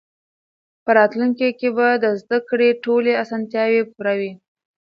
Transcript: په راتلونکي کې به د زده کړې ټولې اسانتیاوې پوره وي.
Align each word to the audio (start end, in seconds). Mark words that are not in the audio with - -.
په 0.83 0.91
راتلونکي 0.99 1.49
کې 1.59 1.69
به 1.75 1.87
د 2.03 2.05
زده 2.21 2.37
کړې 2.49 2.69
ټولې 2.83 3.13
اسانتیاوې 3.23 3.81
پوره 3.93 4.13
وي. 4.19 4.31